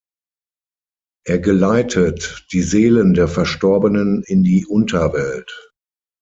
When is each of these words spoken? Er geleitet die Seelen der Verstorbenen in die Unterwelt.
Er 1.27 1.37
geleitet 1.37 2.47
die 2.53 2.63
Seelen 2.63 3.13
der 3.13 3.27
Verstorbenen 3.27 4.23
in 4.23 4.41
die 4.41 4.65
Unterwelt. 4.65 5.75